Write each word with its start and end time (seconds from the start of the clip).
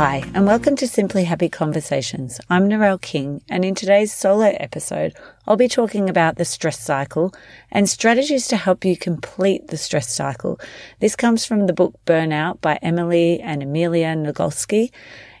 Hi, 0.00 0.24
and 0.32 0.46
welcome 0.46 0.76
to 0.76 0.88
Simply 0.88 1.24
Happy 1.24 1.50
Conversations. 1.50 2.40
I'm 2.48 2.70
Narelle 2.70 2.98
King, 2.98 3.42
and 3.50 3.66
in 3.66 3.74
today's 3.74 4.14
solo 4.14 4.46
episode, 4.46 5.14
I'll 5.46 5.58
be 5.58 5.68
talking 5.68 6.08
about 6.08 6.36
the 6.36 6.46
stress 6.46 6.80
cycle 6.80 7.34
and 7.70 7.86
strategies 7.86 8.48
to 8.48 8.56
help 8.56 8.82
you 8.82 8.96
complete 8.96 9.68
the 9.68 9.76
stress 9.76 10.08
cycle. 10.08 10.58
This 11.00 11.14
comes 11.14 11.44
from 11.44 11.66
the 11.66 11.74
book 11.74 12.00
Burnout 12.06 12.62
by 12.62 12.78
Emily 12.80 13.40
and 13.40 13.62
Amelia 13.62 14.14
Nagoski. 14.14 14.90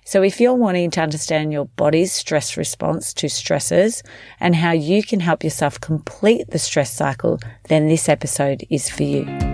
So 0.04 0.22
if 0.22 0.38
you're 0.42 0.52
wanting 0.52 0.90
to 0.90 1.00
understand 1.00 1.54
your 1.54 1.64
body's 1.64 2.12
stress 2.12 2.58
response 2.58 3.14
to 3.14 3.30
stresses 3.30 4.02
and 4.40 4.54
how 4.54 4.72
you 4.72 5.02
can 5.02 5.20
help 5.20 5.42
yourself 5.42 5.80
complete 5.80 6.50
the 6.50 6.58
stress 6.58 6.92
cycle, 6.92 7.40
then 7.70 7.88
this 7.88 8.10
episode 8.10 8.66
is 8.68 8.90
for 8.90 9.04
you. 9.04 9.49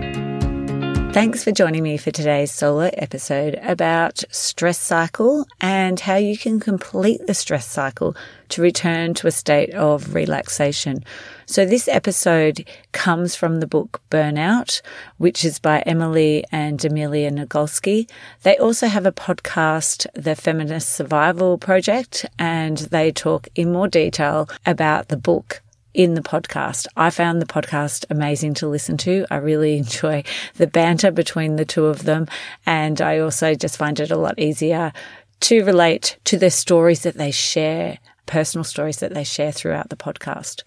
Thanks 1.17 1.43
for 1.43 1.51
joining 1.51 1.81
me 1.81 1.97
for 1.97 2.11
today's 2.11 2.51
solo 2.51 2.91
episode 2.93 3.57
about 3.63 4.23
stress 4.29 4.79
cycle 4.79 5.47
and 5.59 5.99
how 5.99 6.17
you 6.17 6.37
can 6.37 6.59
complete 6.59 7.25
the 7.25 7.33
stress 7.33 7.65
cycle 7.65 8.15
to 8.49 8.61
return 8.61 9.15
to 9.15 9.25
a 9.25 9.31
state 9.31 9.73
of 9.73 10.13
relaxation. 10.13 11.03
So 11.47 11.65
this 11.65 11.87
episode 11.87 12.67
comes 12.91 13.35
from 13.35 13.61
the 13.61 13.65
book 13.65 13.99
Burnout, 14.11 14.83
which 15.17 15.43
is 15.43 15.57
by 15.57 15.79
Emily 15.87 16.45
and 16.51 16.85
Amelia 16.85 17.31
Nagoski. 17.31 18.07
They 18.43 18.55
also 18.57 18.85
have 18.85 19.07
a 19.07 19.11
podcast, 19.11 20.05
The 20.13 20.35
Feminist 20.35 20.89
Survival 20.93 21.57
Project, 21.57 22.27
and 22.37 22.77
they 22.77 23.11
talk 23.11 23.47
in 23.55 23.73
more 23.73 23.87
detail 23.87 24.47
about 24.67 25.07
the 25.07 25.17
book 25.17 25.63
in 25.97 26.13
the 26.13 26.21
podcast. 26.21 26.87
I 26.95 27.09
found 27.09 27.41
the 27.41 27.47
podcast 27.47 28.05
amazing 28.11 28.53
to 28.55 28.67
listen 28.67 28.95
to. 28.97 29.25
I 29.29 29.37
really 29.37 29.77
enjoy 29.77 30.23
the 30.55 30.67
banter 30.67 31.11
between 31.11 31.57
the 31.57 31.65
two 31.65 31.87
of 31.87 32.03
them. 32.03 32.27
And 32.65 33.01
I 33.01 33.19
also 33.19 33.55
just 33.55 33.77
find 33.77 33.99
it 33.99 34.11
a 34.11 34.15
lot 34.17 34.39
easier 34.39 34.93
to 35.41 35.65
relate 35.65 36.17
to 36.25 36.37
the 36.37 36.51
stories 36.51 37.01
that 37.01 37.15
they 37.15 37.31
share, 37.31 37.97
personal 38.27 38.63
stories 38.63 38.97
that 38.97 39.13
they 39.13 39.23
share 39.23 39.51
throughout 39.51 39.89
the 39.89 39.95
podcast. 39.95 40.61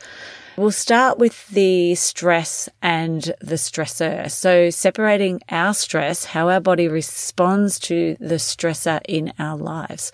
We'll 0.57 0.73
start 0.73 1.19
with 1.19 1.49
the 1.49 1.95
stress 1.95 2.69
and 2.83 3.23
the 3.41 3.55
stressor. 3.55 4.31
So 4.31 4.69
separating 4.71 5.41
our 5.49 5.75
stress, 5.75 6.25
how 6.25 6.51
our 6.51 6.61
body 6.61 6.89
responds 6.89 7.79
to 7.81 8.17
the 8.19 8.35
stressor 8.35 9.01
in 9.09 9.33
our 9.39 9.57
lives. 9.57 10.11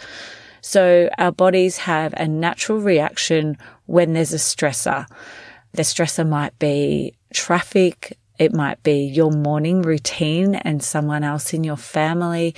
So 0.69 1.09
our 1.17 1.31
bodies 1.31 1.77
have 1.77 2.12
a 2.17 2.27
natural 2.27 2.81
reaction 2.81 3.56
when 3.86 4.14
there's 4.14 4.33
a 4.33 4.36
stressor. 4.36 5.06
The 5.75 5.83
stressor 5.83 6.28
might 6.28 6.58
be 6.58 7.14
traffic. 7.33 8.19
It 8.41 8.53
might 8.53 8.83
be 8.83 9.05
your 9.05 9.31
morning 9.31 9.83
routine 9.83 10.56
and 10.56 10.83
someone 10.83 11.23
else 11.23 11.55
in 11.55 11.62
your 11.62 11.77
family. 11.77 12.53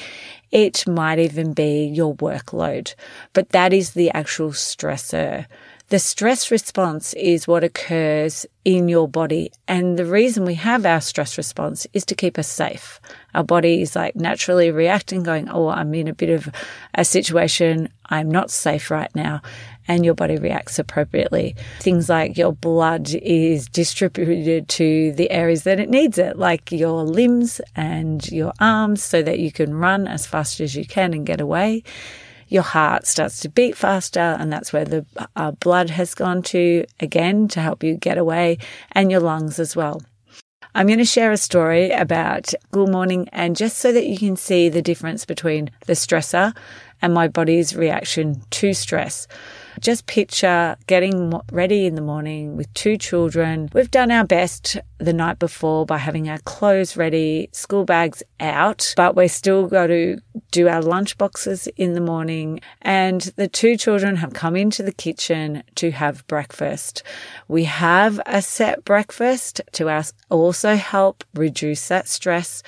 It 0.51 0.89
might 0.89 1.19
even 1.19 1.53
be 1.53 1.85
your 1.85 2.17
workload, 2.17 2.95
but 3.35 3.51
that 3.51 3.75
is 3.75 3.91
the 3.91 4.11
actual 4.13 4.53
stressor. 4.53 5.45
The 5.91 5.99
stress 5.99 6.51
response 6.51 7.15
is 7.15 7.49
what 7.49 7.65
occurs 7.65 8.45
in 8.63 8.91
your 8.91 9.09
body. 9.09 9.51
And 9.67 9.99
the 9.99 10.05
reason 10.05 10.45
we 10.45 10.57
have 10.57 10.85
our 10.85 11.01
stress 11.01 11.39
response 11.39 11.87
is 11.95 12.05
to 12.05 12.15
keep 12.15 12.39
us 12.39 12.47
safe. 12.47 13.01
Our 13.35 13.43
body 13.43 13.81
is 13.81 13.97
like 13.97 14.15
naturally 14.15 14.71
reacting, 14.71 15.23
going, 15.23 15.49
Oh, 15.49 15.69
I'm 15.69 15.95
in 15.95 16.07
a 16.07 16.13
bit 16.13 16.29
of 16.29 16.51
a 16.95 17.07
situation. 17.07 17.89
I'm 18.05 18.31
not 18.31 18.51
safe 18.51 18.91
right 18.91 19.11
now. 19.15 19.41
And 19.87 20.05
your 20.05 20.13
body 20.13 20.37
reacts 20.37 20.79
appropriately. 20.79 21.57
Things 21.81 22.11
like 22.11 22.37
your 22.37 22.53
blood 22.53 23.09
is 23.15 23.67
distributed 23.67 24.69
to 24.69 25.13
the 25.13 25.31
areas 25.31 25.63
that 25.63 25.81
it 25.81 25.89
needs 25.89 26.19
it, 26.19 26.37
like 26.37 26.71
your 26.71 27.03
limbs 27.03 27.63
and 27.75 28.31
your 28.31 28.53
arms, 28.61 29.03
so 29.03 29.23
that 29.23 29.39
you 29.39 29.51
can 29.51 29.75
run 29.75 30.07
as 30.07 30.27
fast 30.27 30.61
as 30.61 30.77
you 30.77 30.85
can 30.85 31.15
and 31.15 31.25
get 31.25 31.41
away 31.41 31.83
your 32.49 32.63
heart 32.63 33.07
starts 33.07 33.41
to 33.41 33.49
beat 33.49 33.77
faster, 33.77 34.37
and 34.39 34.53
that's 34.53 34.73
where 34.73 34.85
the 34.85 35.05
uh, 35.37 35.53
blood 35.53 35.91
has 35.91 36.15
gone 36.15 36.43
to 36.43 36.85
again 37.01 37.49
to 37.49 37.61
help 37.61 37.83
you 37.83 37.97
get 37.97 38.19
away, 38.19 38.59
and 38.93 39.11
your 39.11 39.21
lungs 39.21 39.59
as 39.59 39.77
well. 39.77 40.03
I'm 40.75 40.87
going 40.87 40.99
to 40.99 41.05
share 41.05 41.33
a 41.33 41.37
story 41.37 41.91
about 41.91 42.53
Good 42.71 42.91
Morning, 42.91 43.29
and 43.33 43.57
just 43.57 43.79
so 43.79 43.93
that 43.93 44.07
you 44.07 44.19
can 44.19 44.37
see 44.37 44.69
the 44.69 44.83
difference 44.83 45.25
between 45.25 45.71
the 45.87 45.95
stressor 45.95 46.57
and 47.01 47.15
my 47.15 47.29
body's 47.29 47.75
reaction 47.75 48.43
to 48.51 48.73
stress. 48.73 49.27
Just 49.81 50.07
picture 50.07 50.77
getting 50.87 51.41
ready 51.53 51.87
in 51.87 51.95
the 51.95 52.01
morning 52.01 52.57
with 52.57 52.73
two 52.75 52.97
children. 52.97 53.69
We've 53.73 53.91
done 53.91 54.11
our 54.11 54.25
best 54.25 54.77
the 54.99 55.13
night 55.13 55.39
before 55.39 55.87
by 55.87 55.99
having 55.99 56.29
our 56.29 56.39
clothes 56.39 56.97
ready, 56.97 57.49
school 57.53 57.85
bags 57.85 58.23
out, 58.41 58.93
but 58.97 59.15
we're 59.15 59.29
still 59.29 59.67
got 59.67 59.89
to 59.89 60.19
do 60.51 60.69
our 60.69 60.83
lunch 60.83 61.17
boxes 61.19 61.69
in 61.77 61.93
the 61.93 62.01
morning. 62.01 62.61
And 62.83 63.21
the 63.37 63.49
two 63.49 63.77
children 63.77 64.17
have 64.17 64.33
come 64.33 64.57
into 64.57 64.83
the 64.83 64.93
kitchen 64.93 65.63
to 65.77 65.91
have 65.93 66.27
breakfast. 66.27 67.03
We 67.47 67.65
have 67.65 68.21
a 68.27 68.43
set 68.43 68.85
breakfast 68.85 69.61
to 69.73 70.05
also 70.31 70.77
help 70.77 71.25
reduce 71.35 71.89
that 71.89 72.09
stress. 72.09 72.63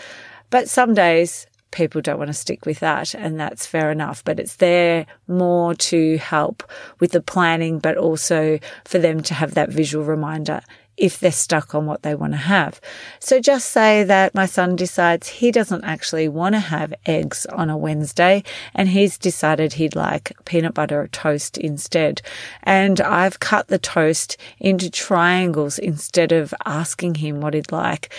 But 0.50 0.69
some 0.69 0.94
days 0.94 1.47
people 1.70 2.00
don't 2.00 2.19
want 2.19 2.28
to 2.28 2.34
stick 2.34 2.66
with 2.66 2.81
that 2.81 3.14
and 3.14 3.38
that's 3.38 3.66
fair 3.66 3.91
enough 3.91 4.25
but 4.25 4.41
it's 4.41 4.56
there 4.56 5.06
more 5.28 5.75
to 5.75 6.19
help 6.19 6.62
with 6.98 7.12
the 7.12 7.20
planning 7.20 7.78
but 7.78 7.97
also 7.97 8.58
for 8.84 8.98
them 8.98 9.20
to 9.20 9.34
have 9.34 9.54
that 9.54 9.70
visual 9.70 10.04
reminder 10.04 10.60
if 11.00 11.19
they're 11.19 11.32
stuck 11.32 11.75
on 11.75 11.86
what 11.86 12.03
they 12.03 12.14
want 12.14 12.34
to 12.34 12.38
have. 12.38 12.81
So 13.19 13.41
just 13.41 13.72
say 13.72 14.04
that 14.04 14.34
my 14.34 14.44
son 14.44 14.76
decides 14.76 15.28
he 15.28 15.50
doesn't 15.50 15.82
actually 15.82 16.28
want 16.28 16.54
to 16.54 16.60
have 16.60 16.94
eggs 17.06 17.47
on 17.47 17.70
a 17.70 17.76
Wednesday 17.76 18.44
and 18.75 18.88
he's 18.88 19.16
decided 19.16 19.72
he'd 19.72 19.97
like 19.97 20.32
peanut 20.44 20.75
butter 20.75 21.08
toast 21.10 21.56
instead. 21.56 22.20
And 22.62 23.00
I've 23.00 23.41
cut 23.41 23.69
the 23.69 23.78
toast 23.78 24.37
into 24.58 24.91
triangles 24.91 25.78
instead 25.78 26.32
of 26.32 26.52
asking 26.66 27.16
him 27.16 27.41
what 27.41 27.54
he'd 27.54 27.72
like 27.72 28.12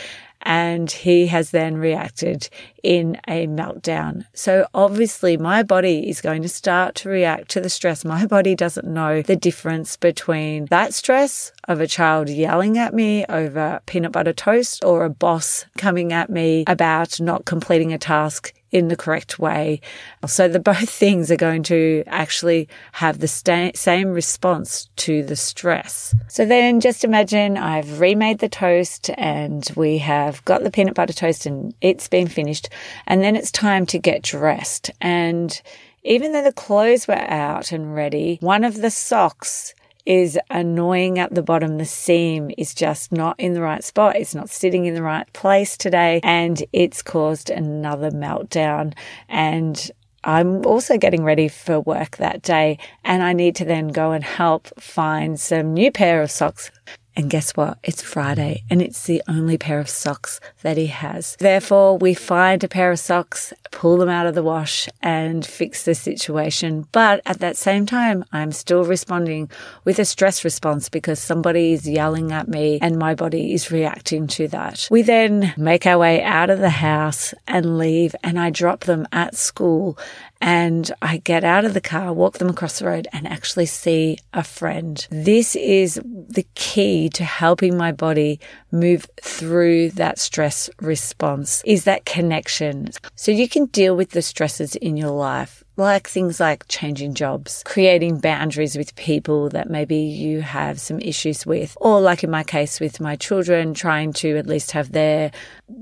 and 0.43 0.89
he 0.91 1.27
has 1.27 1.51
then 1.51 1.77
reacted 1.77 2.49
in 2.83 3.19
a 3.27 3.47
meltdown. 3.47 4.25
So 4.33 4.65
obviously 4.73 5.37
my 5.37 5.63
body 5.63 6.09
is 6.09 6.21
going 6.21 6.41
to 6.41 6.49
start 6.49 6.95
to 6.95 7.09
react 7.09 7.49
to 7.51 7.61
the 7.61 7.69
stress. 7.69 8.03
My 8.03 8.25
body 8.37 8.55
doesn't 8.55 8.87
know 8.87 9.21
the 9.21 9.35
difference 9.35 9.97
between 9.97 10.65
that 10.65 10.93
stress 10.93 11.51
of 11.67 11.79
a 11.79 11.87
child 11.87 12.29
yelling 12.29 12.77
at 12.77 12.93
me 12.93 13.25
over 13.29 13.81
peanut 13.85 14.11
butter 14.11 14.33
toast 14.33 14.83
or 14.83 15.05
a 15.05 15.09
boss 15.09 15.65
coming 15.77 16.11
at 16.13 16.29
me 16.29 16.63
about 16.67 17.19
not 17.19 17.45
completing 17.45 17.93
a 17.93 17.97
task 17.97 18.53
in 18.71 18.87
the 18.87 18.95
correct 18.95 19.39
way. 19.39 19.81
So 20.25 20.47
the 20.47 20.59
both 20.71 20.89
things 20.89 21.29
are 21.31 21.37
going 21.37 21.63
to 21.63 22.03
actually 22.07 22.69
have 22.93 23.19
the 23.19 23.27
sta- 23.27 23.71
same 23.75 24.09
response 24.09 24.89
to 24.97 25.23
the 25.23 25.35
stress. 25.35 26.15
So 26.27 26.45
then 26.45 26.79
just 26.79 27.03
imagine 27.03 27.57
I've 27.57 27.99
remade 27.99 28.39
the 28.39 28.49
toast 28.49 29.09
and 29.17 29.69
we 29.75 29.97
have 29.99 30.43
got 30.45 30.63
the 30.63 30.71
peanut 30.71 30.95
butter 30.95 31.13
toast 31.13 31.45
and 31.45 31.73
it's 31.81 32.07
been 32.07 32.27
finished. 32.27 32.69
And 33.07 33.21
then 33.21 33.35
it's 33.35 33.51
time 33.51 33.85
to 33.87 33.99
get 33.99 34.23
dressed. 34.23 34.91
And 35.01 35.61
even 36.03 36.33
though 36.33 36.43
the 36.43 36.53
clothes 36.53 37.07
were 37.07 37.13
out 37.13 37.71
and 37.71 37.93
ready, 37.93 38.37
one 38.41 38.63
of 38.63 38.81
the 38.81 38.89
socks 38.89 39.75
is 40.05 40.39
annoying 40.49 41.19
at 41.19 41.33
the 41.33 41.43
bottom. 41.43 41.77
The 41.77 41.85
seam 41.85 42.51
is 42.57 42.73
just 42.73 43.11
not 43.11 43.39
in 43.39 43.53
the 43.53 43.61
right 43.61 43.83
spot. 43.83 44.15
It's 44.15 44.35
not 44.35 44.49
sitting 44.49 44.85
in 44.85 44.93
the 44.93 45.03
right 45.03 45.31
place 45.33 45.77
today 45.77 46.19
and 46.23 46.63
it's 46.73 47.01
caused 47.01 47.49
another 47.49 48.11
meltdown. 48.11 48.93
And 49.29 49.91
I'm 50.23 50.65
also 50.65 50.97
getting 50.97 51.23
ready 51.23 51.47
for 51.47 51.79
work 51.79 52.17
that 52.17 52.41
day 52.41 52.77
and 53.03 53.23
I 53.23 53.33
need 53.33 53.55
to 53.57 53.65
then 53.65 53.87
go 53.87 54.11
and 54.11 54.23
help 54.23 54.67
find 54.79 55.39
some 55.39 55.73
new 55.73 55.91
pair 55.91 56.21
of 56.21 56.29
socks 56.29 56.71
And 57.15 57.29
guess 57.29 57.51
what? 57.51 57.77
It's 57.83 58.01
Friday 58.01 58.63
and 58.69 58.81
it's 58.81 59.05
the 59.05 59.21
only 59.27 59.57
pair 59.57 59.79
of 59.79 59.89
socks 59.89 60.39
that 60.61 60.77
he 60.77 60.87
has. 60.87 61.35
Therefore, 61.39 61.97
we 61.97 62.13
find 62.13 62.63
a 62.63 62.69
pair 62.69 62.91
of 62.91 62.99
socks, 62.99 63.53
pull 63.71 63.97
them 63.97 64.09
out 64.09 64.27
of 64.27 64.35
the 64.35 64.43
wash 64.43 64.87
and 65.01 65.45
fix 65.45 65.83
the 65.83 65.93
situation. 65.95 66.87
But 66.91 67.21
at 67.25 67.39
that 67.39 67.57
same 67.57 67.85
time, 67.85 68.23
I'm 68.31 68.51
still 68.51 68.85
responding 68.85 69.49
with 69.83 69.99
a 69.99 70.05
stress 70.05 70.45
response 70.45 70.87
because 70.87 71.19
somebody 71.19 71.73
is 71.73 71.87
yelling 71.87 72.31
at 72.31 72.47
me 72.47 72.79
and 72.81 72.97
my 72.97 73.13
body 73.13 73.53
is 73.53 73.71
reacting 73.71 74.27
to 74.27 74.47
that. 74.49 74.87
We 74.89 75.01
then 75.01 75.53
make 75.57 75.85
our 75.85 75.97
way 75.97 76.23
out 76.23 76.49
of 76.49 76.59
the 76.59 76.69
house 76.69 77.33
and 77.47 77.77
leave 77.77 78.15
and 78.23 78.39
I 78.39 78.51
drop 78.51 78.81
them 78.81 79.05
at 79.11 79.35
school 79.35 79.97
and 80.41 80.91
I 81.01 81.17
get 81.17 81.43
out 81.43 81.65
of 81.65 81.73
the 81.73 81.81
car, 81.81 82.11
walk 82.11 82.39
them 82.39 82.49
across 82.49 82.79
the 82.79 82.85
road 82.85 83.07
and 83.13 83.27
actually 83.27 83.67
see 83.67 84.17
a 84.33 84.43
friend. 84.43 85.05
This 85.11 85.55
is 85.55 86.01
the 86.03 86.45
key 86.55 87.00
to 87.09 87.23
helping 87.23 87.77
my 87.77 87.91
body 87.91 88.39
move 88.71 89.07
through 89.21 89.91
that 89.91 90.19
stress 90.19 90.69
response 90.81 91.61
is 91.65 91.83
that 91.83 92.05
connection. 92.05 92.89
So 93.15 93.31
you 93.31 93.47
can 93.47 93.65
deal 93.67 93.95
with 93.95 94.11
the 94.11 94.21
stresses 94.21 94.75
in 94.75 94.97
your 94.97 95.11
life 95.11 95.63
like 95.77 96.07
things 96.07 96.39
like 96.39 96.67
changing 96.67 97.13
jobs, 97.13 97.63
creating 97.65 98.19
boundaries 98.19 98.77
with 98.77 98.95
people 98.95 99.49
that 99.49 99.69
maybe 99.69 99.97
you 99.97 100.41
have 100.41 100.79
some 100.79 100.99
issues 100.99 101.45
with, 101.45 101.75
or 101.81 101.99
like 101.99 102.23
in 102.23 102.29
my 102.29 102.43
case 102.43 102.79
with 102.79 102.99
my 102.99 103.15
children, 103.15 103.73
trying 103.73 104.13
to 104.13 104.37
at 104.37 104.47
least 104.47 104.71
have 104.71 104.91
their 104.91 105.31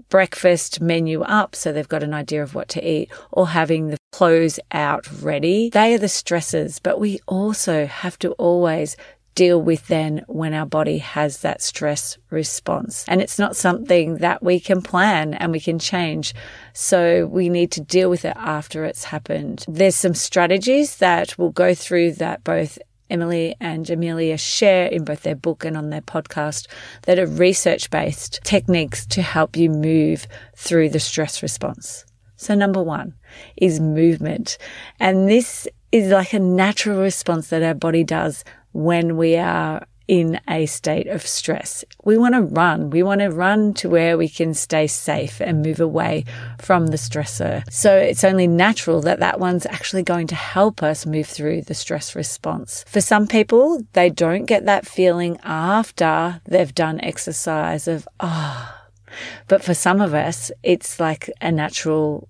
breakfast 0.10 0.80
menu 0.80 1.22
up 1.22 1.56
so 1.56 1.72
they've 1.72 1.88
got 1.88 2.04
an 2.04 2.14
idea 2.14 2.42
of 2.42 2.56
what 2.56 2.70
to 2.70 2.88
eat, 2.88 3.12
or 3.32 3.50
having 3.50 3.88
the 3.88 3.98
clothes 4.12 4.60
out 4.72 5.08
ready. 5.22 5.70
They 5.70 5.94
are 5.94 6.00
the 6.00 6.08
stresses, 6.08 6.80
but 6.80 7.00
we 7.00 7.20
also 7.28 7.86
have 7.86 8.18
to 8.20 8.32
always 8.34 8.96
deal 9.40 9.62
with 9.62 9.88
then 9.88 10.22
when 10.28 10.54
our 10.54 10.66
body 10.66 10.98
has 10.98 11.38
that 11.38 11.62
stress 11.62 12.18
response. 12.30 13.06
And 13.08 13.22
it's 13.22 13.40
not 13.40 13.56
something 13.56 14.18
that 14.18 14.44
we 14.44 14.60
can 14.60 14.82
plan 14.82 15.34
and 15.34 15.54
we 15.54 15.62
can 15.62 15.80
change. 15.80 16.34
So 16.74 17.26
we 17.26 17.48
need 17.48 17.72
to 17.72 17.80
deal 17.80 18.10
with 18.10 18.26
it 18.26 18.36
after 18.36 18.84
it's 18.84 19.06
happened. 19.06 19.64
There's 19.66 19.96
some 19.96 20.14
strategies 20.14 20.98
that 20.98 21.38
we'll 21.38 21.52
go 21.52 21.74
through 21.74 22.16
that 22.16 22.44
both 22.44 22.80
Emily 23.10 23.56
and 23.62 23.90
Amelia 23.90 24.38
share 24.38 24.88
in 24.88 25.06
both 25.06 25.24
their 25.24 25.38
book 25.38 25.64
and 25.64 25.78
on 25.78 25.90
their 25.90 26.02
podcast 26.02 26.68
that 27.04 27.18
are 27.18 27.26
research 27.26 27.90
based 27.90 28.42
techniques 28.44 29.06
to 29.06 29.22
help 29.22 29.56
you 29.56 29.70
move 29.70 30.28
through 30.58 30.90
the 30.90 31.00
stress 31.00 31.42
response. 31.42 32.04
So 32.36 32.56
number 32.56 32.84
one 32.84 33.14
is 33.56 33.80
movement. 33.80 34.58
And 35.00 35.30
this 35.30 35.66
is 35.94 36.12
like 36.12 36.34
a 36.34 36.40
natural 36.40 37.02
response 37.02 37.50
that 37.50 37.64
our 37.64 37.74
body 37.74 38.04
does 38.04 38.44
when 38.72 39.18
we 39.18 39.38
are 39.38 39.86
in 40.10 40.42
a 40.50 40.66
state 40.66 41.06
of 41.06 41.26
stress. 41.26 41.86
We 42.04 42.18
want 42.18 42.34
to 42.34 42.42
run. 42.42 42.90
We 42.90 43.04
want 43.04 43.22
to 43.22 43.30
run 43.30 43.76
to 43.76 43.88
where 43.88 44.18
we 44.18 44.28
can 44.28 44.56
stay 44.56 44.88
safe 44.88 45.40
and 45.40 45.62
move 45.62 45.80
away 45.80 46.26
from 46.60 46.88
the 46.88 46.98
stressor. 46.98 47.64
So 47.72 47.96
it's 47.96 48.24
only 48.24 48.48
natural 48.48 49.02
that 49.02 49.20
that 49.20 49.40
one's 49.40 49.68
actually 49.68 50.02
going 50.02 50.26
to 50.28 50.36
help 50.36 50.82
us 50.82 51.06
move 51.06 51.28
through 51.28 51.62
the 51.62 51.76
stress 51.76 52.16
response. 52.16 52.84
For 52.88 53.02
some 53.02 53.28
people, 53.28 53.84
they 53.94 54.10
don't 54.10 54.46
get 54.46 54.66
that 54.66 54.88
feeling 54.88 55.40
after 55.44 56.42
they've 56.46 56.74
done 56.74 57.00
exercise 57.02 57.88
of, 57.88 58.08
ah. 58.20 58.76
Oh. 58.76 58.76
But 59.48 59.64
for 59.64 59.74
some 59.74 60.02
of 60.02 60.14
us, 60.14 60.52
it's 60.64 61.00
like 61.00 61.30
a 61.42 61.52
natural 61.52 62.28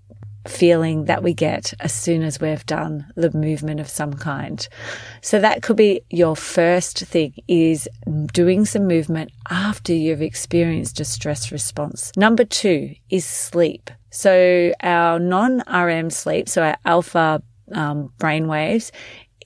feeling 0.47 1.05
that 1.05 1.21
we 1.21 1.33
get 1.33 1.73
as 1.79 1.93
soon 1.93 2.23
as 2.23 2.39
we've 2.39 2.65
done 2.65 3.05
the 3.15 3.31
movement 3.31 3.79
of 3.79 3.89
some 3.89 4.13
kind. 4.13 4.67
So 5.21 5.39
that 5.39 5.61
could 5.61 5.75
be 5.75 6.01
your 6.09 6.35
first 6.35 6.99
thing 6.99 7.33
is 7.47 7.87
doing 8.33 8.65
some 8.65 8.87
movement 8.87 9.31
after 9.49 9.93
you've 9.93 10.21
experienced 10.21 10.99
a 10.99 11.05
stress 11.05 11.51
response. 11.51 12.11
Number 12.15 12.45
two 12.45 12.95
is 13.09 13.25
sleep. 13.25 13.91
So 14.11 14.73
our 14.81 15.19
non-REM 15.19 16.09
sleep, 16.09 16.49
so 16.49 16.63
our 16.63 16.77
alpha 16.85 17.43
um, 17.73 18.11
brain 18.17 18.47
waves 18.47 18.91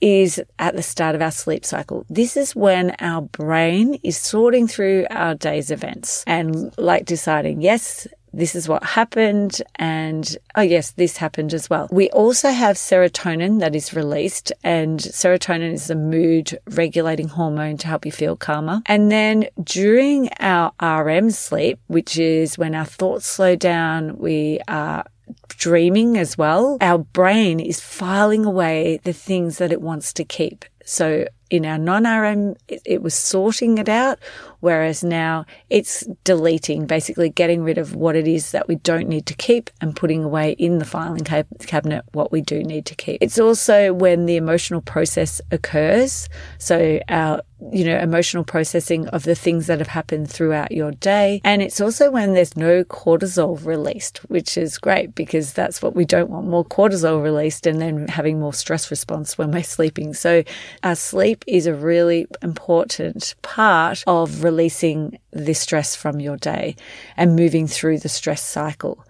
is 0.00 0.42
at 0.58 0.76
the 0.76 0.82
start 0.82 1.14
of 1.14 1.22
our 1.22 1.30
sleep 1.30 1.64
cycle. 1.64 2.04
This 2.08 2.36
is 2.36 2.54
when 2.54 2.94
our 3.00 3.22
brain 3.22 3.98
is 4.02 4.16
sorting 4.16 4.66
through 4.66 5.06
our 5.10 5.34
day's 5.34 5.70
events 5.70 6.24
and 6.26 6.76
like 6.78 7.04
deciding, 7.04 7.62
yes, 7.62 8.06
this 8.36 8.54
is 8.54 8.68
what 8.68 8.82
happened 8.82 9.62
and 9.76 10.36
oh 10.56 10.62
yes 10.62 10.92
this 10.92 11.16
happened 11.16 11.54
as 11.54 11.70
well. 11.70 11.88
We 11.90 12.10
also 12.10 12.50
have 12.50 12.76
serotonin 12.76 13.60
that 13.60 13.74
is 13.74 13.94
released 13.94 14.52
and 14.62 14.98
serotonin 14.98 15.72
is 15.72 15.90
a 15.90 15.94
mood 15.94 16.58
regulating 16.70 17.28
hormone 17.28 17.76
to 17.78 17.86
help 17.86 18.04
you 18.04 18.12
feel 18.12 18.36
calmer. 18.36 18.82
And 18.86 19.10
then 19.10 19.46
during 19.62 20.30
our 20.40 21.04
rem 21.04 21.30
sleep 21.30 21.78
which 21.86 22.18
is 22.18 22.58
when 22.58 22.74
our 22.74 22.84
thoughts 22.84 23.26
slow 23.26 23.56
down 23.56 24.18
we 24.18 24.60
are 24.68 25.04
dreaming 25.48 26.18
as 26.18 26.36
well 26.36 26.76
our 26.80 26.98
brain 26.98 27.60
is 27.60 27.80
filing 27.80 28.44
away 28.44 29.00
the 29.04 29.12
things 29.12 29.58
that 29.58 29.72
it 29.72 29.80
wants 29.80 30.12
to 30.14 30.24
keep. 30.24 30.64
So 30.84 31.26
in 31.50 31.64
our 31.64 31.78
non-REM, 31.78 32.56
it, 32.68 32.82
it, 32.84 33.02
was 33.02 33.14
sorting 33.14 33.78
it 33.78 33.88
out, 33.88 34.18
whereas 34.64 35.04
now 35.04 35.44
it's 35.68 36.06
deleting, 36.24 36.86
basically 36.86 37.28
getting 37.28 37.62
rid 37.62 37.76
of 37.76 37.94
what 37.94 38.16
it 38.16 38.26
is 38.26 38.52
that 38.52 38.66
we 38.66 38.76
don't 38.76 39.06
need 39.06 39.26
to 39.26 39.34
keep 39.34 39.68
and 39.82 39.94
putting 39.94 40.24
away 40.24 40.52
in 40.52 40.78
the 40.78 40.86
filing 40.86 41.22
cabinet 41.22 42.02
what 42.12 42.32
we 42.32 42.40
do 42.40 42.62
need 42.64 42.86
to 42.86 42.94
keep. 42.94 43.18
It's 43.20 43.38
also 43.38 43.92
when 43.92 44.24
the 44.24 44.36
emotional 44.36 44.80
process 44.80 45.42
occurs. 45.50 46.30
So 46.58 46.98
our 47.10 47.42
you 47.72 47.84
know, 47.84 47.98
emotional 47.98 48.44
processing 48.44 49.08
of 49.08 49.24
the 49.24 49.34
things 49.34 49.66
that 49.66 49.78
have 49.78 49.88
happened 49.88 50.30
throughout 50.30 50.72
your 50.72 50.90
day. 50.92 51.40
And 51.44 51.62
it's 51.62 51.80
also 51.80 52.10
when 52.10 52.34
there's 52.34 52.56
no 52.56 52.84
cortisol 52.84 53.64
released, 53.64 54.18
which 54.28 54.58
is 54.58 54.76
great 54.78 55.14
because 55.14 55.52
that's 55.52 55.80
what 55.80 55.94
we 55.94 56.04
don't 56.04 56.30
want 56.30 56.46
more 56.46 56.64
cortisol 56.64 57.22
released 57.22 57.66
and 57.66 57.80
then 57.80 58.08
having 58.08 58.40
more 58.40 58.52
stress 58.52 58.90
response 58.90 59.38
when 59.38 59.50
we're 59.50 59.62
sleeping. 59.62 60.14
So 60.14 60.44
our 60.82 60.94
sleep 60.94 61.44
is 61.46 61.66
a 61.66 61.74
really 61.74 62.26
important 62.42 63.34
part 63.42 64.04
of 64.06 64.44
releasing 64.54 65.18
the 65.32 65.52
stress 65.52 65.96
from 65.96 66.20
your 66.20 66.36
day 66.36 66.76
and 67.16 67.34
moving 67.34 67.66
through 67.66 67.98
the 67.98 68.08
stress 68.08 68.40
cycle. 68.40 69.04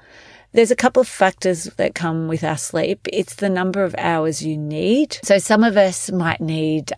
There's 0.53 0.71
a 0.71 0.77
couple 0.77 1.03
of 1.03 1.09
factors 1.09 1.65
that 1.77 1.95
come 1.95 2.29
with 2.29 2.43
our 2.43 2.57
sleep. 2.57 3.07
It's 3.13 3.35
the 3.35 3.51
number 3.51 3.85
of 3.85 3.95
hours 3.99 4.43
you 4.43 4.57
need. 4.57 5.19
So 5.23 5.39
some 5.39 5.63
of 5.65 5.77
us 5.77 6.11
might 6.11 6.41
need 6.41 6.93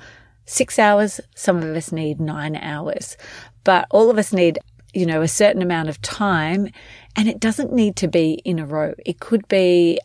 six 0.45 0.79
hours. 0.79 1.21
Some 1.35 1.57
of 1.57 1.75
us 1.75 1.91
need 1.91 2.21
nine 2.21 2.55
hours, 2.55 3.17
but 3.65 3.87
all 3.91 4.11
of 4.11 4.19
us 4.19 4.33
need, 4.33 4.61
you 4.95 5.07
know, 5.07 5.23
a 5.23 5.29
certain 5.29 5.63
amount 5.63 5.89
of 5.89 6.01
time 6.03 6.69
and 7.17 7.29
it 7.29 7.41
doesn't 7.41 7.73
need 7.73 7.97
to 7.97 8.09
be 8.09 8.35
in 8.45 8.61
a 8.61 8.67
row. 8.67 8.95
It 9.05 9.19
could 9.19 9.49
be 9.49 9.99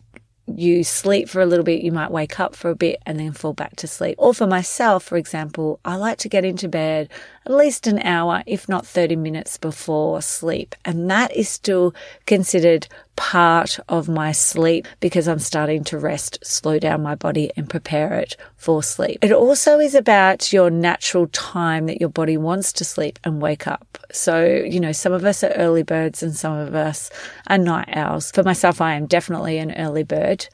you 0.48 0.84
sleep 0.84 1.30
for 1.30 1.42
a 1.42 1.46
little 1.46 1.64
bit, 1.64 1.82
you 1.82 1.92
might 1.92 2.12
wake 2.12 2.40
up 2.40 2.56
for 2.56 2.70
a 2.70 2.76
bit 2.76 3.02
and 3.06 3.20
then 3.20 3.32
fall 3.32 3.54
back 3.54 3.76
to 3.78 3.88
sleep. 3.88 4.16
Or 4.18 4.34
for 4.34 4.48
myself, 4.48 5.04
for 5.04 5.18
example, 5.18 5.80
I 5.86 5.96
like 5.96 6.18
to 6.20 6.30
get 6.30 6.46
into 6.46 6.68
bed 6.68 7.10
at 7.46 7.54
least 7.54 7.88
an 7.88 8.00
hour, 8.00 8.44
if 8.46 8.70
not 8.70 8.86
30 8.86 9.16
minutes 9.16 9.58
before 9.58 10.22
sleep. 10.22 10.76
And 10.86 11.10
that 11.10 11.36
is 11.36 11.50
still 11.50 11.94
considered 12.26 12.88
part 13.16 13.80
of 13.90 14.07
my 14.07 14.31
sleep 14.31 14.88
because 15.00 15.28
I'm 15.28 15.40
starting 15.40 15.83
to 15.86 15.98
rest, 15.98 16.40
slow 16.44 16.80
down 16.80 17.04
my 17.04 17.16
body 17.16 17.52
and 17.57 17.69
prepare 17.69 18.14
it 18.14 18.36
for 18.57 18.83
sleep. 18.83 19.19
It 19.21 19.31
also 19.31 19.80
is 19.80 19.95
about 19.95 20.54
your 20.54 20.69
natural 20.69 21.28
time 21.28 21.88
that 21.88 22.00
your 22.00 22.10
body 22.10 22.38
wants 22.38 22.74
to 22.74 22.86
sleep 22.86 23.19
and 23.24 23.42
wake 23.42 23.68
up. 23.68 23.98
So, 24.12 24.45
you 24.45 24.80
know, 24.80 24.92
some 24.92 25.14
of 25.14 25.26
us 25.26 25.44
are 25.44 25.52
early 25.52 25.83
birds 25.83 26.24
and 26.24 26.36
some 26.36 26.57
of 26.57 26.76
us 26.76 27.10
are 27.48 27.57
night 27.57 27.90
owls. 27.94 28.31
For 28.31 28.44
myself, 28.44 28.81
I 28.81 28.94
am 28.94 29.07
definitely 29.07 29.57
an 29.57 29.74
early 29.76 30.04
bird. 30.04 30.48